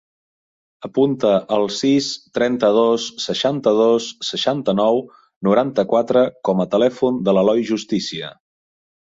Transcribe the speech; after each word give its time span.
Apunta 0.87 1.33
el 1.57 1.65
sis, 1.79 2.07
trenta-dos, 2.37 3.05
seixanta-dos, 3.25 4.07
seixanta-nou, 4.31 4.99
noranta-quatre 5.49 6.25
com 6.51 6.65
a 6.65 6.69
telèfon 6.75 7.23
de 7.29 7.37
l'Eloi 7.39 7.65
Justicia. 7.71 8.35